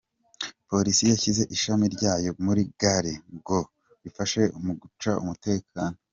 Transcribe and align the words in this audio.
Polisi 0.69 1.03
yashyize 1.11 1.43
ishami 1.55 1.85
ryayo 1.95 2.29
muri 2.45 2.61
gare 2.79 3.13
ngo 3.35 3.57
rifashe 4.03 4.41
mu 4.63 4.73
gucunga 4.81 5.21
umutekano. 5.23 5.97